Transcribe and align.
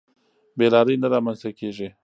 بې 0.57 0.67
لارۍ 0.73 0.95
نه 1.03 1.07
رامنځته 1.13 1.49
کېږي. 1.59 1.87